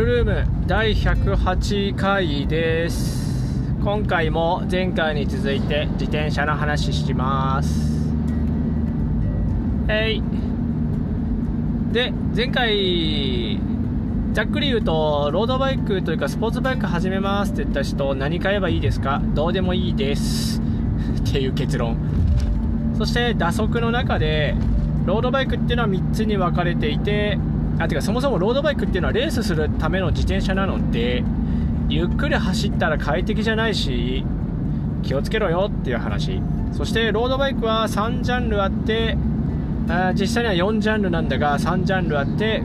[0.00, 3.70] ルルーム第108回です。
[3.84, 8.10] 今回も前回に続いて自転車の話します。
[9.88, 10.22] えい
[11.92, 13.60] で前回
[14.32, 19.20] ざっくり言うとロードバイクというかスポーツバイク始めますって言った人何買えばいいですか？
[19.34, 20.62] どうでもいいです。
[21.28, 21.98] っていう結論。
[22.96, 24.54] そして打足の中で
[25.04, 27.38] ロードバイクっていうのは3つに分かれていて
[27.80, 31.24] あてかそもそもロードバイクっていうのはレースするための自転車なので
[31.88, 34.22] ゆっくり走ったら快適じゃないし
[35.02, 36.42] 気をつけろよっていう話。
[36.72, 39.16] そしてロードバイクは3ジャンルあって
[39.88, 42.62] あ実際には4ジャンルなんだが3ジャンルあって、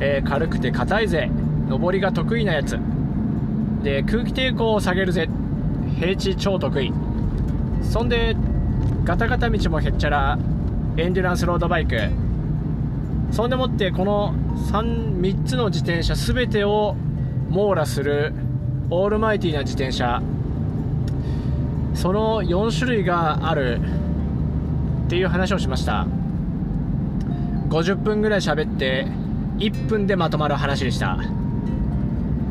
[0.00, 1.30] えー、軽くて硬いぜ。
[1.70, 2.78] 上りが得意なやつ。
[3.84, 5.28] で空気抵抗を下げるぜ。
[6.00, 6.92] 平地超得意。
[7.80, 8.36] そんで
[9.04, 10.38] ガタガタ道もへっちゃら
[10.96, 11.96] エンデュランスロードバイク。
[13.32, 14.34] そんでもってこの
[14.70, 16.94] 3, 3つの自転車全てを
[17.48, 18.34] 網羅する
[18.90, 20.22] オールマイティーな自転車。
[21.94, 23.80] その4種類がある
[25.06, 26.06] っていう話をしました。
[27.70, 29.06] 50分ぐらい喋って
[29.58, 31.18] 1分でまとまる話でした。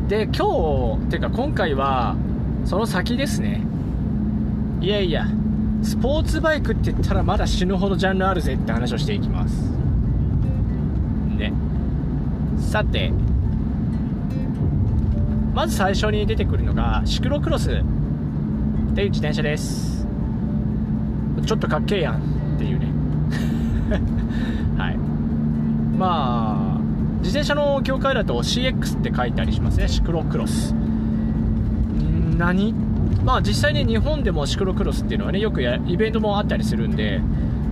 [0.08, 2.16] で今日ていうか今回は
[2.64, 3.62] その先ですね。
[4.80, 5.26] いやいや
[5.84, 9.81] スポーツバイクって言ったらまだ死ぬほどジャンルあるぜって話をしていきます。
[12.72, 13.12] さて
[15.52, 17.70] まず最初に出てくるのがシクロクロス。
[17.70, 20.06] っていう自転車です。
[21.44, 22.86] ちょっとかっけえやんっていうね。
[24.78, 24.96] はい。
[25.98, 26.80] まあ
[27.18, 29.86] 自転車の業界だと CX って書いたりしますね。
[29.86, 30.74] シクロクロス。
[32.38, 32.74] 何？
[33.22, 37.20] まあ実際に日本でもシクロクロスっていうのはねよくイベントもあったりするんで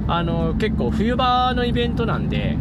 [0.09, 2.59] あの結構冬場のイベントなんで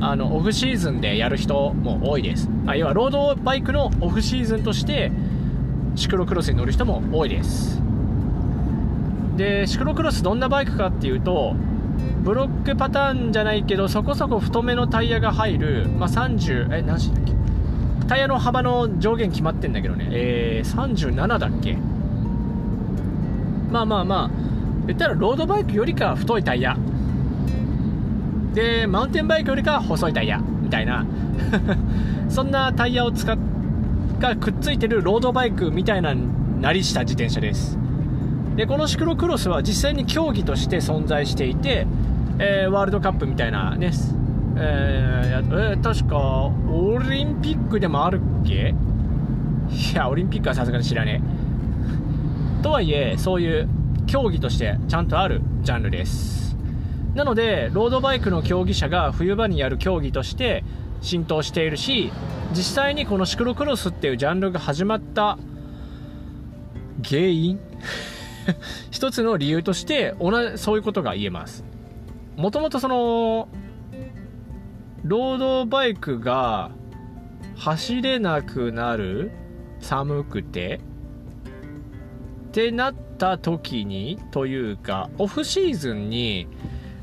[0.00, 5.10] あのオフシーズンでやる人も多いです、あ、要はロードバイクのオフシーズンとして
[5.96, 7.82] シクロクロスに乗る人も多いです。
[9.36, 11.54] でシクロクロスどんなバイクかっていうと
[12.22, 17.32] ブロックパターンじゃないけどそこそこ太めのタイヤが入る、まあ、30え何しだっけ？
[18.06, 20.08] タイヤの幅の上限決まってんだけどね。
[20.10, 21.76] えー、37だっけ？
[23.70, 24.30] まあまあまあ
[24.86, 26.76] 言ったらロードバイクよりか太いタイヤ。
[28.58, 31.06] でマウンテンバイクよりか細いタイヤみたいな。
[32.28, 33.36] そんなタイヤを使っ
[34.18, 36.12] がくっついてるロードバイクみたいな
[36.60, 37.78] なりした自転車です。
[38.56, 41.86] でこのシクロクロスは実際に競技として存在していて、
[42.40, 43.92] えー、ワールドカップみたいなね、
[44.56, 48.74] えー、えー、確かオリンピックでもあるっけ？
[49.92, 51.22] いやオリンピックはさすがに知らね
[52.60, 52.62] え。
[52.64, 53.68] とはいえそういう
[54.06, 56.47] 競技としてちゃんとあるジャンルです。
[57.18, 60.62] なのでロードバイクの競技者が冬場にやる競技として
[61.00, 62.12] 浸透しているし
[62.52, 65.36] 実際にこのシクロクロスっていうジャンルが始まった
[67.04, 67.58] 原因
[68.92, 71.64] 一つの理由として同じそういうことが言えます。
[72.36, 73.48] もともとその
[75.02, 76.70] ロードバイクが
[77.56, 79.32] 走れなくなる
[79.80, 80.80] 寒くて
[82.46, 86.46] ってなった時にというかオフシーズンに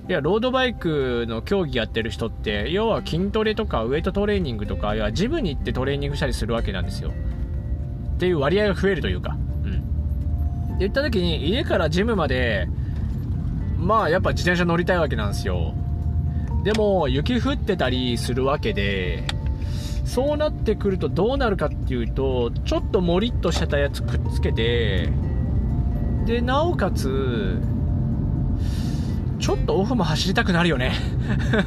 [0.07, 7.11] いやロードバイクの競技やってる人って要は筋トレとかウエイトトレーニングとかいやジムに行ってトレーニングしたりするわけなんですよ。
[8.16, 9.35] っていう割合が増えるというか。
[9.63, 10.77] うん。
[10.77, 12.67] 言った時に家からジムまで
[13.77, 15.73] まあやっぱ自転車乗りたいわけなんですよ。
[16.63, 19.23] でも雪降ってたりするわけで
[20.05, 25.09] そうなってくるとどうなるかっていうとちょっともりっとしてたやつくっつけて
[26.25, 27.59] でなおかつ
[29.45, 30.94] ちょっとオフも走りたくなるよね。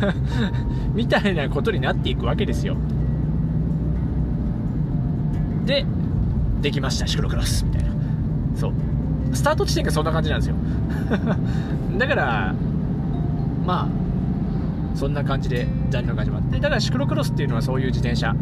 [0.94, 2.77] みたいなことになっていくわけですよ。
[5.65, 5.87] で
[6.61, 7.06] できました。
[7.06, 7.91] シクロクロスみたいな。
[8.56, 8.72] そう。
[9.33, 10.56] スタート地点がそんな感じなんですよ。
[11.97, 12.55] だから
[13.65, 13.88] まあ
[14.97, 16.58] そんな感じでジャンルが始まって。
[16.58, 18.35] だからシクロクロスっていうのはそういう自転車。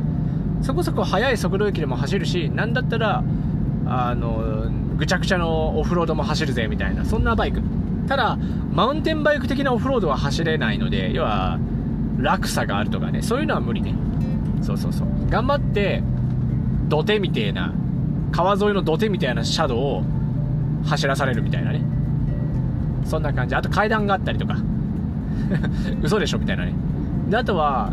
[0.63, 3.23] そこそこ速い速度域でも走るしなんだったら
[3.85, 7.05] あのぐちゃぐちゃのオフロードも走るぜみたいな。
[7.05, 7.61] そんなバイク。
[8.07, 8.39] ただ
[8.73, 11.59] マウンテンバイク的なオフロードは走れないので要は
[12.19, 13.95] 落差があるとかねそういうのは無理ね。
[14.63, 15.09] そうそうそう。
[15.29, 16.03] 頑張って
[16.89, 17.73] 土手みたいな
[18.33, 20.03] 川沿いの土手みたいなシャドウを
[20.85, 21.83] 走らされるみたいなね。
[23.05, 23.55] そんな感じ。
[23.55, 24.57] あと階段があったりとか。
[26.03, 26.75] 嘘でしょみたいなね。
[27.29, 27.93] であとは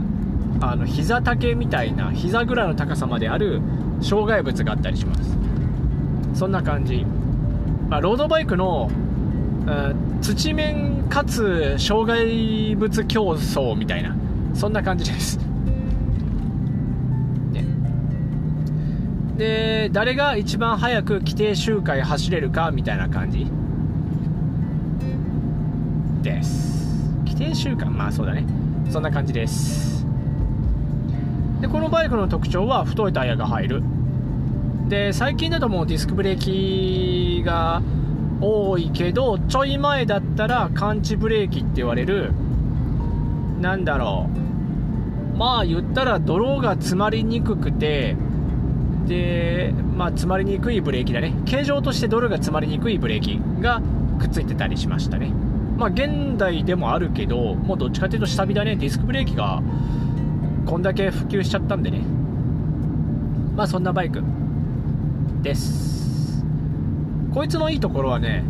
[0.61, 3.61] あの膝丈みたいな膝ぐらいの高さまである
[4.01, 5.37] 障害物があったりします。
[6.33, 7.05] そんな感じ、
[7.89, 8.89] まあ、ロードバイクの
[10.21, 14.15] 土面かつ障害物競争みたいな
[14.53, 15.37] そんな感じです、
[17.51, 17.65] ね、
[19.37, 23.47] で誰が一番早く規定周回走れるかみたいな感じ。
[26.23, 27.11] です。
[27.25, 28.45] 規定週間まあそうだね。
[28.89, 30.07] そんな感じです。
[31.61, 33.83] でこのバイクの特徴は太いタイヤが入る。
[34.87, 37.81] で最近だともうディスクブレーキが
[38.45, 42.33] 多いけどちょい前だったら感知ブレーキって言われる
[43.61, 44.29] なんだろ
[45.33, 45.37] う。
[45.37, 48.17] まあ言ったら泥が詰まりにくくて
[49.07, 51.33] でまあ詰まりにくいブレーキだね。
[51.45, 53.81] 形状として泥が詰まりにくいブレーキが
[54.19, 55.31] くっついてたりしましたね。
[55.77, 58.75] まあ現代でもあるけどもうどっちかっていうと下火だね。
[58.75, 59.63] ディスクブレーキが
[60.65, 62.01] こんだけ普及しちゃったんでね。
[63.55, 64.21] まあそんなバイク
[65.41, 65.92] です。
[67.33, 68.43] こいつのいいところはね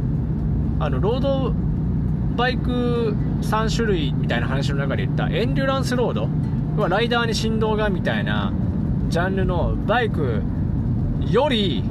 [0.80, 1.54] あのロード
[2.36, 6.28] バイク3種類みたいな話の中で言ったエンデュランスロード？
[6.82, 8.52] はライダーに振動がみたいな
[9.10, 10.42] ジャンルのバイク
[11.30, 11.84] より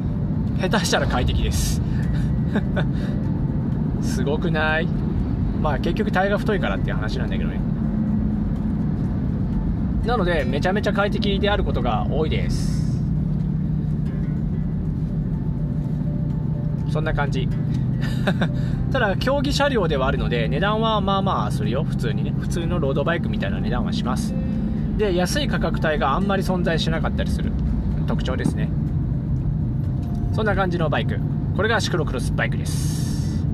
[0.61, 1.81] 下手したら快適です。
[4.03, 4.87] すごくない？
[5.63, 7.61] まあ結局タイが太いからっていう話なんだけどね。
[10.05, 12.82] なのでめちゃめちゃ快適であることが多いです。
[16.93, 17.49] そんな感じ。
[18.93, 21.85] ただ競技車両ではあるので値段はまあまあするよ。
[21.85, 22.35] 普通にね。
[22.39, 24.35] 普通のロードバイクみたいな値段はします。
[24.99, 27.51] で安い価格帯があんまり存在しなかったりする。
[28.07, 28.69] 特徴ですね。
[30.33, 31.19] そんな感じのバイク。
[31.57, 33.47] これがシクロクロスバイクです。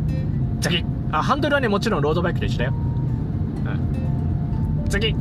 [0.60, 0.84] 次。
[1.12, 5.14] あハンドルはねもちろんロードバイクと一緒だよ、うん、次。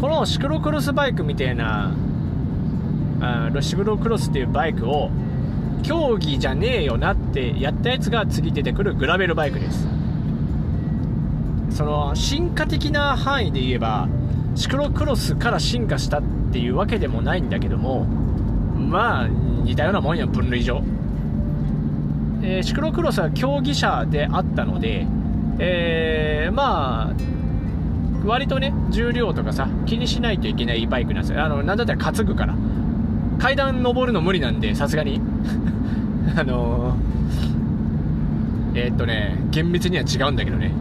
[0.00, 1.92] このシクロクロスバイクみたいな
[3.20, 5.10] あシクロクロスっていうバイクを
[5.84, 9.86] 競技じゃねえよなってやったやつが次出てくるグラベルバイクです。
[11.70, 14.08] その進化的な範囲で言えば
[14.54, 16.22] シクロクロスから進化したっ
[16.52, 20.82] ていうわけでもないんだけどもまあ似たようなもんや分類上、
[22.42, 25.06] えー、シクロクロスは競技車であったので、
[25.58, 27.14] えー、まあ
[28.24, 31.44] 割とね重量とかさ気にしないといけないバイクなんですよ。
[31.44, 32.54] あのなんだったら担ぐから。
[33.38, 35.20] 階段登るの無理なんでさすがに。
[36.36, 40.72] あのー、えー、っとね厳密には違うんだけどね。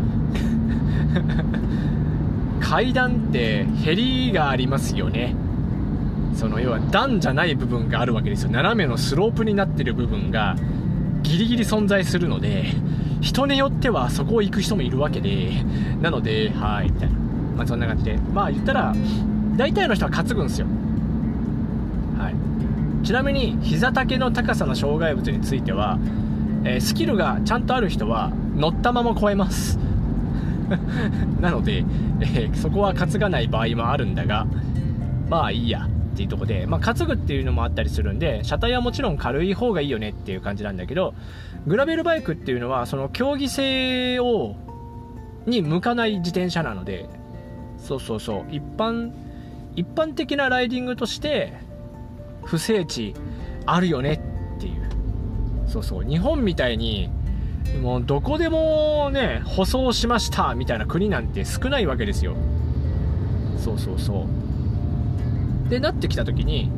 [2.59, 5.35] 階段ってへりがありますよね。
[6.33, 8.51] その要は段じゃない部分があるわけですよ。
[8.51, 10.55] 斜めのスロープになってる部分が
[11.21, 12.65] ギリギリ存在するので
[13.21, 15.51] 人によってはそこを行く人もいるわけで
[16.01, 17.15] なのではいみたいな。
[17.57, 18.17] まあそんな感じで。
[18.33, 18.95] まあ言ったら
[19.55, 20.67] 大体の人は担ぐんですよ。
[23.03, 25.99] ちなみに膝丈の高さの障害物については、
[26.63, 29.77] えー、スキルがちゃんとある人は乗ったまま超えます。
[31.41, 31.83] なので、
[32.21, 34.47] えー、そこは担がない場合もあるんだが、
[35.29, 41.13] まあいいやっていうとこで、まあ、担ぐっていうのもあったりするんで、車体はもちろん軽い方がいいよねっていう感じなんだけど、
[41.65, 44.55] グラベルバイクっていうのは、その競技性を、
[45.45, 47.09] に向かない自転車なので、
[47.77, 49.11] そうそうそう、一般、
[49.75, 51.53] 一般的なライディングとして、
[52.45, 53.13] 不整地
[53.65, 54.21] あるよね
[54.57, 54.89] っていう。
[55.67, 57.09] そうそう、日本みたいに、
[57.81, 62.35] もうどこでもね舗装しましたみたいな国なんて少ないわけですよ。
[63.57, 64.27] そうそうそ
[65.67, 65.69] う。
[65.69, 66.69] でなってきた時に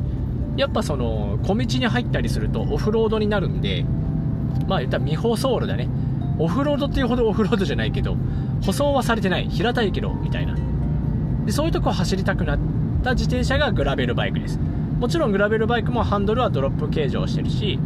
[0.56, 3.84] やっぱその小道に入ったりするとオフロードになるんで
[4.68, 5.88] まあ言ったら未舗装路だね。
[6.38, 8.16] オフロードっていうほどオフロードじゃないけど
[8.64, 9.48] 舗装はされてない。
[9.48, 10.56] 平たいけどみたいな。
[11.44, 12.58] でそういうとこ走りたくなっ
[13.02, 14.58] た自転車がグラベルバイクです。
[14.98, 17.78] もちろんグラベルバイクもハンドルはドロップ形状してるし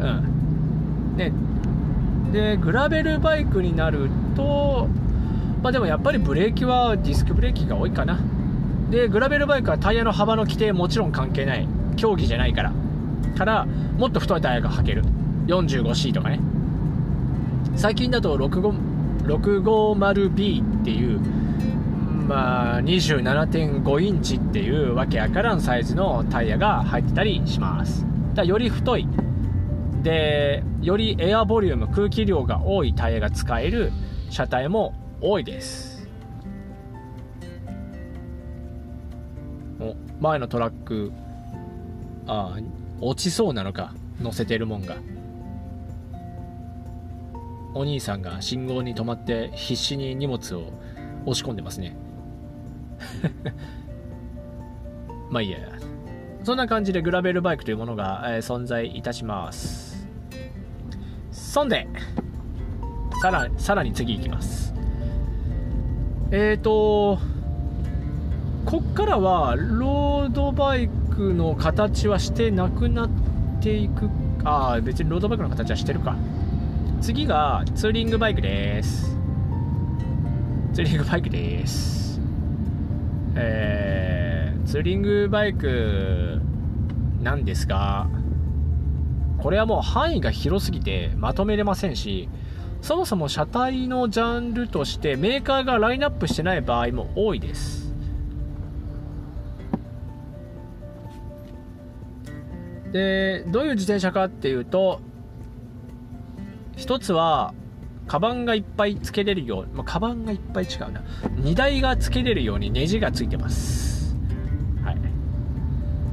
[0.00, 1.16] うん。
[1.16, 1.32] ね
[2.32, 4.88] でグラベルバイクになると
[5.62, 8.20] まあでもやっぱりブレーキはディスクブレーキが多いかな。
[8.90, 11.66] でグラベルバイクはタイヤの幅の規定もちろん関係ない。
[11.96, 12.72] 競技じゃないから。
[13.36, 13.66] から
[13.98, 15.02] もっと太いタイヤが履ける。
[15.48, 16.40] 45C とかね。
[17.74, 21.20] 最近だと 650B っていう
[22.26, 28.04] まあ27.5インチっていうわけやからんサイズのタイヤが入ってたりします。
[28.34, 29.08] だより太い。
[30.02, 33.92] でよりエアボリューム空気量が多いタイヤが使える
[34.30, 36.08] 車体も多いです。
[39.78, 41.12] お前のトラック
[42.26, 42.60] ああ
[43.00, 43.94] 落ちそうなのか？
[44.20, 44.96] 乗せてるもんが。
[47.74, 50.72] お兄さんが信号に止まって必死に荷物を
[51.26, 51.96] 押し込んでますね。
[55.30, 55.58] まあいいや。
[56.44, 60.06] そんな感じでグラベルバイクというものが、えー、存在いたします。
[61.32, 61.88] そんで、
[63.20, 64.74] さら、さらに次行きます。
[66.30, 67.18] えーと、
[68.64, 73.10] こっからは、ロードバイクの形はしてなくなっ
[73.60, 74.08] ていく
[74.48, 76.16] ああ別にロードバイクの形はしてるか。
[77.00, 79.16] 次がツーリングバイクです。
[80.72, 82.05] ツーリングバイクです。
[83.36, 86.40] えー、ツーリングバイク
[87.22, 88.08] なんですが
[89.38, 92.28] これはもう範囲が広すぎてまとめれませんし
[92.80, 97.86] そもそも車体のジャンルとしてメーカーがラインナップしてない場合も多いです。
[102.92, 105.00] でどういう自転車かっていうと
[106.76, 107.52] 一つは
[108.06, 111.02] カバンがいっぱいつけれるよう、まあ、カバンがいっぱい違うな。
[111.36, 114.16] 荷台がつけれるようにネジがついてます。
[114.84, 114.96] はい。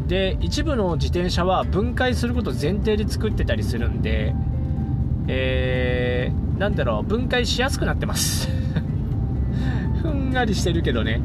[0.07, 4.33] で一部の自転車は分解すること前提で作ってたりするんで
[5.27, 8.49] えー、なんだろう分解しやすくなってます。
[10.01, 11.21] ふんがりしてるけどね。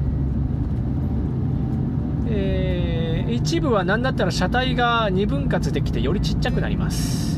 [2.31, 7.38] えー、一部は何だったら車体が2分割できてよりちっちゃくなります。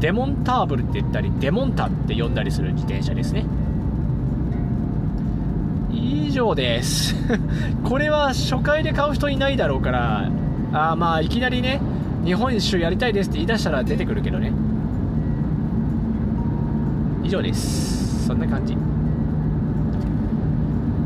[0.00, 3.44] デモンターブルって言ったりデモンタって呼んだりする自転車ですね。
[5.92, 7.16] 以上です。
[7.82, 10.30] これは初回で買う人いないだろうから
[10.72, 11.80] あまあいきなりね
[12.24, 14.52] 日本一周やりたいですって言い出したら出てくるけどね。
[17.24, 18.26] 以上です。
[18.26, 18.76] そんな感じ。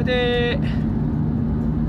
[0.05, 0.59] で、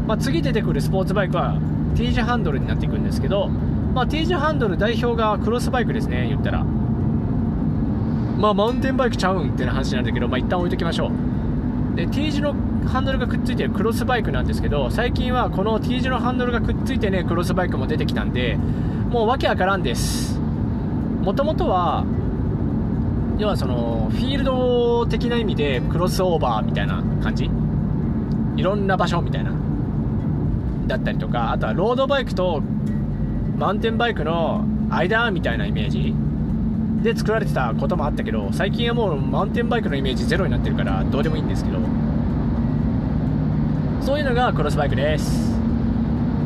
[0.08, 1.58] まあ、次出てくるスポーツバイクは
[1.96, 6.66] T 字ハンドルになっていくんですけど、まあ、T 字ハンドル代表がクロスバイクですね言ったら。
[8.38, 11.96] まあマウンテンバイクちゃうんってな話なんだけど、まあ、一旦置いときましょう。
[11.96, 12.56] で T 字の
[12.88, 18.58] ハンドルがくっついてるクロスバイクなんですけど最近はこの T 字のハンドルがくっついてねクロスバイクも出てきたんで
[19.10, 20.40] もうわけわからんです。
[21.22, 22.04] もともとは
[23.38, 27.50] 要はそのフィールド的な意味でクロスオーバーみたいな感じ？
[28.56, 29.52] いろんな場所みたいな。
[30.88, 32.62] だったりとかあとはロードバイクと
[33.58, 36.14] マウンテンバイクの間みたいなイメージ。
[37.04, 41.78] で作られてたこともあったけど最近はもうマウンテンバイクのイメージゼロになってるからどうでもいいんですけど。
[44.02, 45.54] そういうのがクロスバイクです。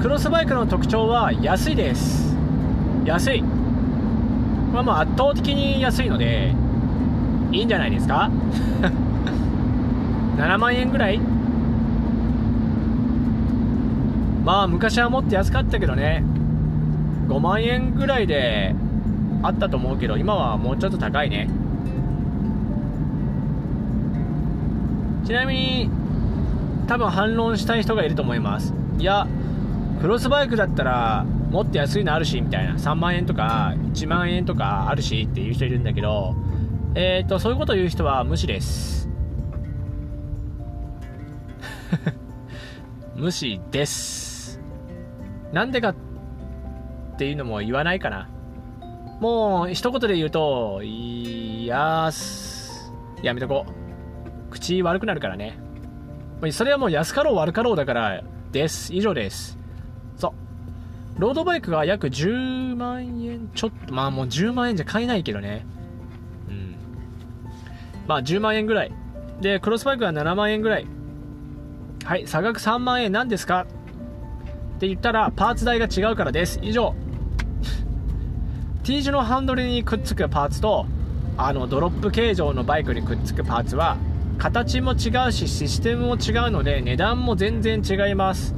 [0.01, 2.35] クロスバイクの特徴は安いです。
[3.05, 3.41] 安い。
[3.41, 6.53] まあもう圧倒的に安いので
[7.51, 8.29] いいんじゃないですか？
[10.37, 11.19] 7万円ぐらい？
[14.45, 16.23] まあ昔はもっと安かったけどね。
[17.27, 18.75] 5万円ぐらいで
[19.47, 21.49] あったと思うけど今はもうちょっと高いね。
[25.25, 25.89] ちなみに
[26.87, 28.73] 多分反論したい人がいると思います。
[28.99, 29.27] いや
[30.01, 32.73] クロスバイクだったらもっと安いのあるしみたいな。
[32.75, 36.35] 3万円とか1万円とかあるしっていう人いるんだけど
[36.95, 39.09] えっ、ー、とそういうこと言う人は無視です。
[43.15, 44.61] 無視です。
[45.53, 45.95] なんでかっ
[47.17, 48.27] ていうのも言わないかな。
[49.19, 52.93] もう一言で言うといやす。
[53.23, 54.51] やめとこう。
[54.51, 55.59] 口悪くなるからね。
[56.51, 58.93] それはもう安かろう悪かろうだからです。
[58.93, 59.57] 以上です。
[60.15, 60.29] そ
[61.17, 61.19] う。
[61.19, 63.93] ロードバイクが約10万円ちょっと。
[63.93, 65.65] まあもう10万円じゃ買えないけどね。
[66.47, 66.75] うん。
[68.07, 68.91] まあ10万円ぐらい。
[69.41, 70.85] でクロスバイクは7万円ぐらい。
[72.05, 73.61] はい差額3万円何ですか？
[73.61, 76.59] って言ったらパーツ代が違うからです。
[76.61, 76.93] 以上。
[78.87, 80.85] T 字のハンドルにくっつくパーツと
[81.35, 83.97] あのドロップ形状のバイクにくっつくパーツは
[84.37, 88.55] 形も違うしシステムも違うので値段も全然違います。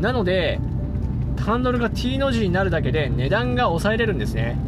[0.00, 0.58] なので
[1.38, 4.58] ハンドルが T の字になるだけで値段が抑えれるんですね。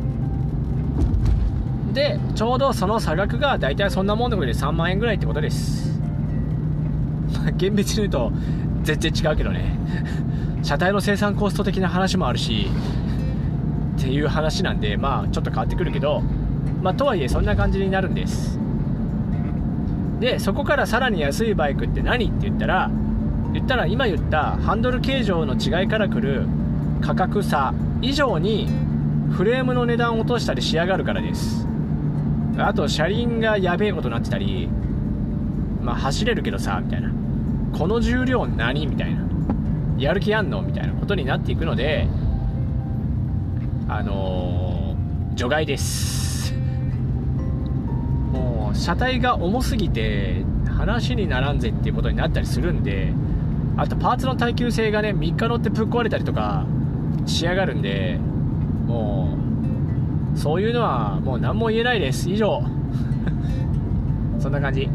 [1.93, 5.99] でちょうどその差額が大体そんなもんのことで3万円ぐらいってことです。
[7.41, 8.33] ま あ厳密に言うと
[8.85, 9.77] 全然違うけどね。
[10.63, 12.69] 車体の生産コスト的な話もあるし
[14.03, 16.23] っていう話なんでまあちょっと変わってくるけど
[16.83, 18.59] まあとはいえそんな感じになるんです。
[20.19, 22.91] でそこからさらに安いバイクって何って言ったら
[23.53, 26.47] 言ったら今言ったハンドル形状の違いからくる
[27.01, 28.69] 価格差以上に
[29.31, 31.69] フレームの値段を落としたり仕上がるからです。
[32.59, 34.69] あと車輪がやべえことになってたり
[35.81, 37.13] まあ走れるけどさみたいな。
[37.73, 39.23] この重量何みたいな。
[39.97, 42.09] やる気あんのみたいなことになっていくので
[43.95, 46.55] あのー、除外です。
[48.33, 53.13] もう車体が重すぎて話にならんぜっていうことになったりするんで
[53.77, 56.65] あとパーツの耐久性がね3日乗ってぶっ壊れたりとか
[57.27, 58.19] 仕上がるんで
[58.87, 59.37] も
[60.35, 62.31] うそういうのはもう何も言えないです。
[62.31, 62.63] 以上。
[64.41, 64.89] そんな感じ。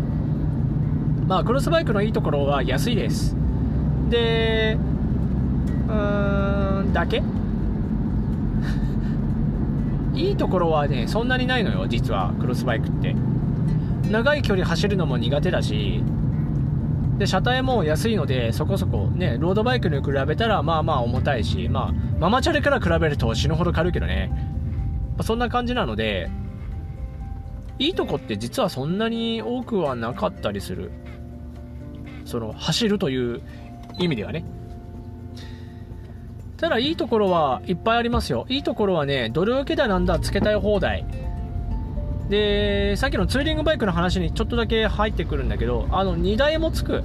[1.28, 3.38] まあクロスバイクのいいところは安いです。
[4.10, 4.76] で
[5.88, 7.22] うーんだけ
[10.18, 13.16] いいところはねそんなにないのよ実はクロスバイクって。
[14.10, 16.02] 長い距離走るのも苦手だし
[17.18, 24.32] で車体も安いのでそこそこねロードバイクに比べたらまあまあ重たいしまあママチャリから比べると死ぬほど軽いけどね、
[25.18, 26.30] ま、そんな感じなので
[27.80, 30.92] いいとこって実はそんなに多くはなかったりする。
[32.26, 33.42] その走るという
[34.00, 34.44] 意味ではね。
[36.58, 38.46] ただいいところはいっぱいありますよ。
[38.50, 41.06] いいところはねどれだけだなんだつけたい放題。
[42.30, 47.04] でさっきのツーリングバイクの話にちょっとだけ入ってくるんだけどあの荷台もつく。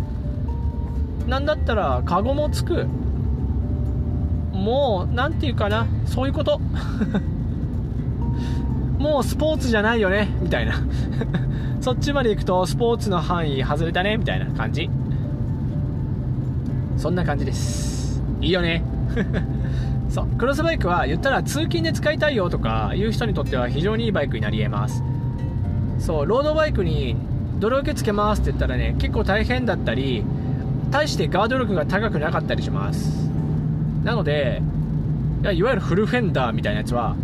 [1.26, 2.86] なんだったらカゴもつく。
[4.52, 6.58] もう何て言うかなそういうこと。
[8.98, 10.74] もうスポーツじゃないよねみたいな。
[11.80, 14.88] そっちまで行くとスポーツの範囲外れたねみたいな感じ。
[16.96, 18.22] そんな感じです。
[18.40, 18.82] いいよね。
[20.08, 25.02] そうクロスバイクは言ったら通勤で使いたいよとかいう人にとっては非常にいいバイクになり得ます。
[25.98, 27.16] そうロードバイクに
[27.60, 30.24] 泥受けつけますって言ったらね結構大変だったり
[30.90, 33.30] 対してガード力が高くなかったりします。
[34.04, 34.62] なので
[35.52, 37.16] いわゆるフルフェンダーみたいなやつは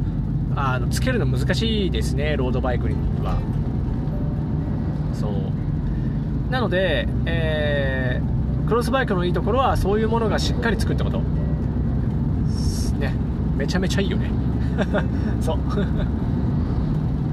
[0.57, 3.39] あのつけるの難しいですねロードバイクには。
[5.13, 5.33] そう。
[6.51, 11.21] なので、えー、クロスバイクのいいところはそういうものがしっかりつくってこと。
[13.59, 14.31] めちゃめちゃいいよね。
[15.43, 15.59] そう。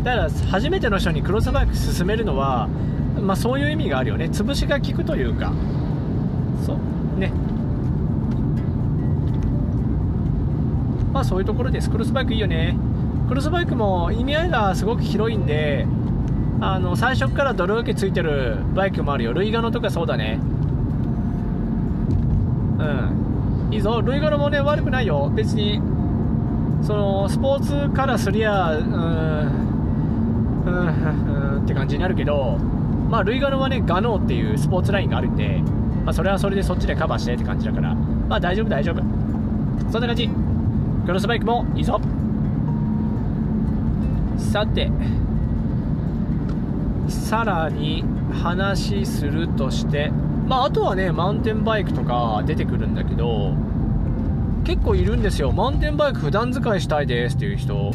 [0.04, 2.68] だから初めての人にクロスバイク進めるのは、
[3.22, 4.26] まあ、そういう意味があるよね。
[4.26, 5.54] 潰しが効くというか。
[6.66, 7.20] そう。
[7.20, 7.32] ね。
[11.14, 11.90] まあそういうところです。
[11.90, 12.76] クロスバイクいいよね。
[13.30, 15.88] クロスバイクも意味合いがすごく広いんで
[16.62, 19.34] あの最初から泥受けついてるバイクもあるよ。
[19.34, 20.40] ルイガノとかそうだね。
[22.80, 22.84] う
[23.70, 23.74] ん。
[23.74, 24.02] いいぞ。
[24.02, 25.32] ルイガノもね悪くないよ。
[25.34, 25.82] 別に
[26.86, 28.94] そのスポーツからすりゃうん
[30.66, 30.70] う
[31.60, 32.58] んって感じになるけど
[33.10, 35.62] まあルイガノはねガノーっていうスポーツラインがあるんで
[36.04, 38.96] まあそれはそれでそっちでカバーしてって感じだからまあ大丈夫大丈夫。
[39.92, 40.30] そんな感じ。
[41.06, 42.00] クロスバイクもいいぞ。
[44.38, 44.92] さて
[47.08, 50.12] さらに話するとして
[50.48, 53.54] まああとはねマウンテンバイクとか出てくるんだけど
[54.66, 55.52] 結構いるんですよ。
[55.52, 57.92] マウンテンバイク普段使いしたいですっていう人。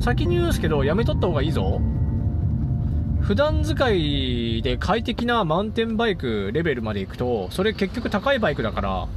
[0.00, 1.80] 先に言うんですけどやめとった方がいいぞ。
[3.20, 9.08] 普段使いで快適なマウンテンバイクレベルまで行くとそれ結局高いバイクだから。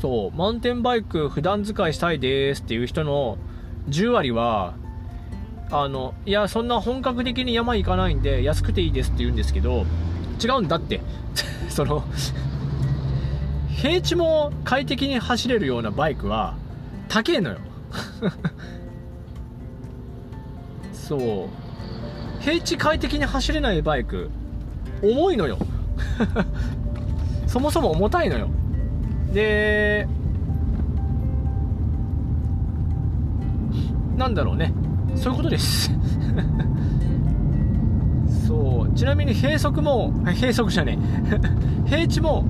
[0.00, 0.36] そう。
[0.36, 3.36] マウンテンバイク普段使いしたいですっていう人の
[3.90, 4.74] 10割は
[5.70, 9.84] あのいやそんな本格的に山行かないんで安くていいですって言うんですけど
[10.42, 11.02] 違うんだって。
[11.68, 12.04] その
[13.76, 16.56] 平地も快適に走れるようなバイクは
[17.08, 17.58] 高えのよ。
[20.92, 22.42] そう。
[22.42, 24.30] 平地快適に走れないバイク
[25.02, 25.58] 重いのよ。
[27.46, 28.48] そもそも重たいのよ。
[29.32, 30.08] で
[34.16, 34.72] なんだろうね。
[35.14, 35.90] そういうことです。
[38.48, 38.94] そう。
[38.94, 40.98] ちなみに閉塞も閉塞じゃね
[41.86, 41.88] え。
[41.88, 42.44] 平地も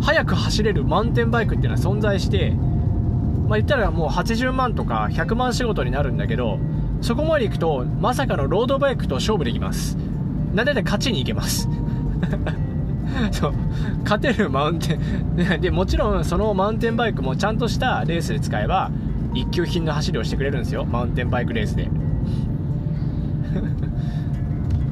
[0.00, 6.58] 速く走れるマウンテンバイクっていうのは存在してまあ言ったらもう80万とか100万仕事になるんだけど
[7.00, 9.96] そこまで行くとまさかのロードバイクと勝負できます。
[10.54, 11.68] なんだったら勝ちに行けます。
[13.30, 13.52] そう。
[14.02, 18.90] 勝てるマウンテン でもちろんそのマウンテンバイクもちゃんとしたレースで使えば
[19.34, 20.86] 一級品の走りをしてくれるんですよ。
[20.86, 21.84] マウンテンバイクレースで。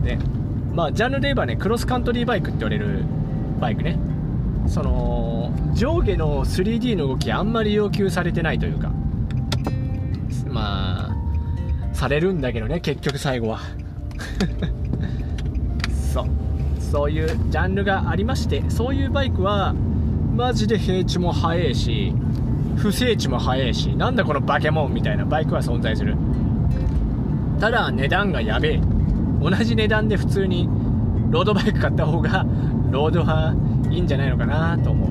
[0.04, 0.18] ね。
[0.74, 3.04] まあジャンルで言えばねクロスカントリーバイクって言われる
[3.60, 3.98] バイクね。
[4.66, 8.90] その上下の 3D の動きあんまり要求されてないというか
[10.48, 11.14] まあ
[11.92, 13.60] されるんだけどね結局最後は。
[16.12, 16.26] そう。
[16.78, 19.74] そういうジャンルがありましてそういうバイクは
[20.36, 22.12] マジで平地も速いし
[22.76, 26.16] 不整地も速いしなんだこのバケモンみたいなバイクは存在する。
[27.60, 28.80] ただ値段がやべえ。
[29.40, 30.68] 同じ値段で普通に
[31.30, 32.46] ロードバイク買った方が
[32.90, 33.54] ロードは
[33.94, 35.08] いいんじゃないのかなと思う。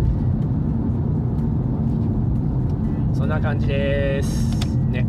[3.15, 4.67] そんな感じです。
[4.91, 5.06] ね。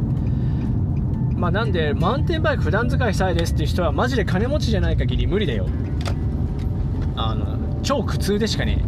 [1.37, 5.67] まあなんでマウンテンバイク普段使いしたいですっていう人はマジで金持ちじゃない限り無理だよ。
[7.17, 8.83] あの超苦痛でしかね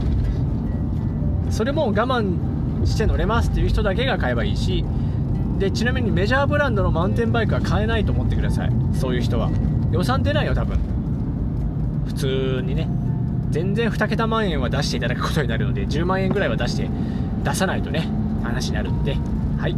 [1.51, 4.85] それも我慢して乗れますっていう人だけが買えばいいし。
[5.59, 8.73] でちなみにメジャーブランドのマウンテンバイクは買えないと思ってください。
[8.93, 9.51] そういう人は。
[9.91, 10.79] 予算出ないよ多分。
[12.07, 12.87] 普通にね。
[13.57, 16.91] 全然2桁万円は出していただくことになるので10万円ぐらいは出して
[17.43, 18.07] 出さないとね
[18.43, 19.15] 話になるんで
[19.59, 19.77] はい。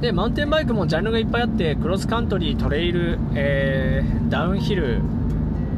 [0.00, 5.02] でマウンテンバイクもジャンルがいっぱいあってクロスカントリートレイル、えー、ダウンヒル、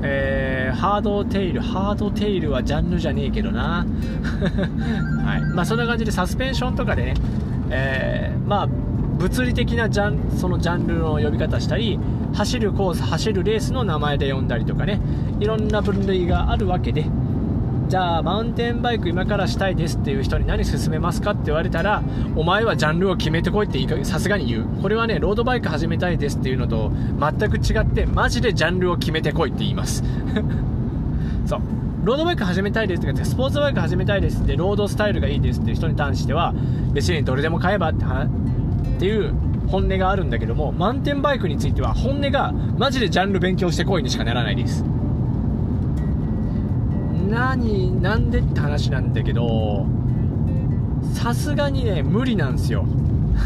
[0.04, 3.84] えー、ハードテイルハードテイルはジャンルじゃねえけどな、
[5.26, 5.40] はい。
[5.54, 7.14] まあ、そんな感じでサスペンションとかでね、
[7.70, 8.68] えー、まあ
[9.18, 11.98] 物理的なジャンそのジャンルの呼び方したり
[12.34, 15.00] 走るコース走るレースの名前で呼んだりとかね。
[15.40, 17.06] いろんな分類があるわけで。
[17.88, 22.02] じゃあマウンテンバイク今からしたいですっていう人に何勧めますかって言われたら
[22.34, 24.82] お前はジャンルを決めてこいってさすがに言う。
[24.82, 30.02] これはねロードバイク始めたいですっていうのと全く違ってマジでジャンルを決めてこいって言います。
[31.46, 31.60] そう。
[32.04, 36.52] ロードバイク始めたいですとかスポーツバイク始めたいですってロードスタイルがいいですっていう人に関しては
[36.92, 39.32] 別にどれでも買えばってっていう
[39.68, 44.84] 本音があるんだけどもマウンテンバイクについては本音がマジでジャンル勉強してこいにしかならないです。
[47.30, 49.86] 何なんでって話なんだけど
[51.14, 52.86] さすがにね無理なんですよ。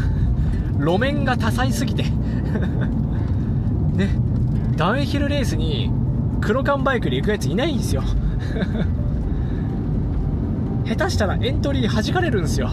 [0.77, 2.03] 路面が多彩すぎて。
[3.95, 4.09] ね
[4.75, 5.91] ダウンヒルレースに
[6.41, 8.03] 黒缶バイクで行くやついないんですよ。
[10.85, 12.69] 下手したらエントリー弾かれるんですよ。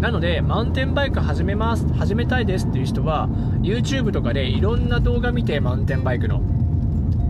[0.00, 3.28] なのでマウンテンバイク始めます始めたいですっていう人は
[3.62, 6.40] YouTube とかでいろんな動画見てマウンテンバイクの。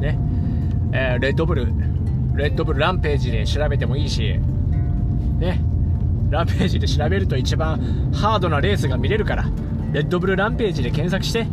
[0.01, 0.19] ね、
[0.93, 1.67] えー、レッドブル。
[2.35, 4.39] レッドブルランページで調べてもいいし。
[5.39, 5.61] ね。
[6.29, 7.79] ランページで調べると一番
[8.13, 9.45] ハードなレースが見れるから。
[9.93, 11.47] レッドブルランページで検索して。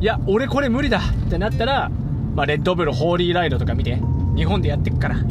[0.00, 0.98] いや俺これ無理だ。
[0.98, 1.88] ってなったら、
[2.34, 4.00] まあ、レッドブルホーリーライドとか見て。
[4.34, 5.16] 日本でやってくから。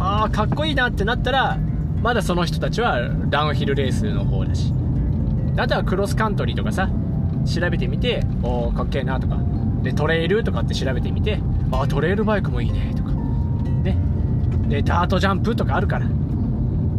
[0.00, 0.88] ああかっこいいな。
[0.88, 1.58] ってなったら
[2.02, 4.72] まだその人たちはダウンヒルレースの方だし。
[5.56, 6.88] あとはクロスカントリーとかさ
[7.46, 9.38] 調べてみておかっけえなとか。
[9.82, 11.40] でトレイルとかって調べてみて
[11.72, 13.10] あトレイルバイクもいいねとか。
[13.10, 13.96] ね。
[14.68, 16.06] でダートジャンプとかあるから。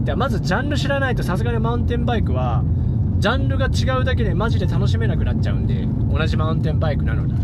[0.04, 2.64] でまずジャンル知らないとさすがにマウンテンバイクは
[3.20, 7.34] ジャンルが違うだけでマジで楽しめなくなっちゃうんで同じマウンテンバイクなのに。
[7.34, 7.38] ん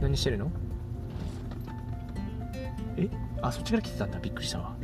[0.00, 0.50] 何してるの？
[2.96, 3.08] え？
[3.42, 4.18] あそっちから来てたんだ。
[4.18, 4.74] びっくりしたわ。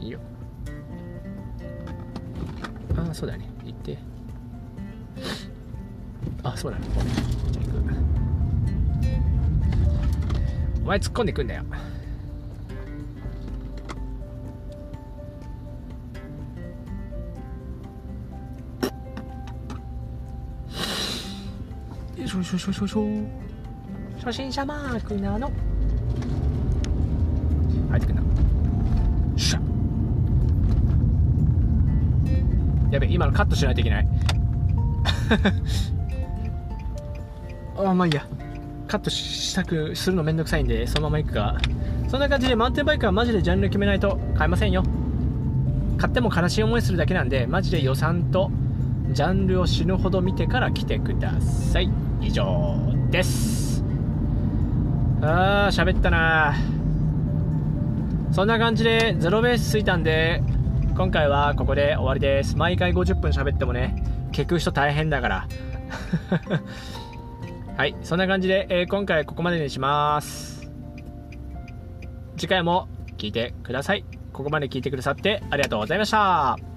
[0.00, 0.18] いいよ。
[2.96, 3.48] ああそうだね。
[3.64, 3.98] 行って。
[6.42, 6.86] あそうだね。
[7.52, 7.80] じゃあ行く
[10.82, 11.64] お前突っ込んでくんだよ。
[22.26, 23.04] しょしょしょよいしょ。
[24.24, 25.50] 初心者マークなの。
[27.90, 28.19] 入ってくん
[33.00, 34.08] べ今のカットしないといけない。
[37.78, 38.26] あまあいいや。
[38.86, 41.56] カットしたくするのめんどくさいんでそのまま行くか。
[42.08, 44.82] そんな感じでマウンテンバイクはマジでジャンル決めないと買えませんよ。
[45.96, 48.50] 買っても悲しい思いするだけなんでマジで予算と
[49.12, 51.90] ジャンルを死ぬほど見てから来てください。
[52.20, 52.76] 以上
[53.10, 53.84] です。
[55.22, 56.56] あー喋ったな
[58.32, 60.42] そんな感じでゼロベースついたんで
[60.94, 62.56] 今回はここで終わりです。
[62.56, 65.48] 毎回50分喋ってもね聞く人大変だから。
[67.76, 70.70] はいそんな感じで、えー、今回ここまでにします。
[72.36, 74.04] 次回も聞いてください。
[74.32, 76.69] ここまで聞いてくださってありがとうございました。